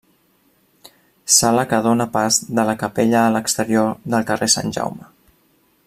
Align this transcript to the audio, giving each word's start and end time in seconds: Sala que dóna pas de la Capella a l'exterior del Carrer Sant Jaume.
Sala 1.35 1.65
que 1.73 1.81
dóna 1.87 2.07
pas 2.15 2.39
de 2.59 2.65
la 2.71 2.75
Capella 2.85 3.21
a 3.27 3.35
l'exterior 3.35 3.93
del 4.15 4.27
Carrer 4.31 4.49
Sant 4.57 4.75
Jaume. 4.81 5.13